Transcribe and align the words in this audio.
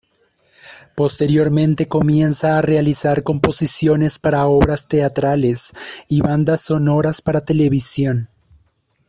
Posteriormente 0.95 1.87
comienza 1.87 2.57
a 2.57 2.63
realizar 2.63 3.21
composiciones 3.21 4.17
para 4.17 4.47
obras 4.47 4.87
teatrales 4.87 5.71
y 6.09 6.21
bandas 6.21 6.61
sonoras 6.61 7.21
para 7.21 7.45
televisión. 7.45 8.27